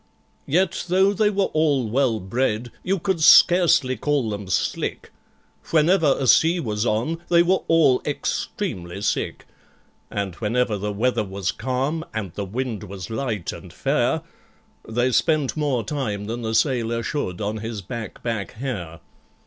[0.47, 5.11] Yet, though they were all well bred, you could scarcely call them slick:
[5.69, 9.45] Whenever a sea was on, they were all extremely sick;
[10.09, 14.23] And whenever the weather was calm, and the wind was light and fair,
[14.89, 19.01] They spent more time than a sailor should on his back back hair.